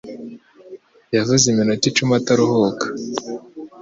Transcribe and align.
Yavuze 1.15 1.43
iminota 1.47 1.85
icumi 1.89 2.13
ataruhuka. 2.19 2.85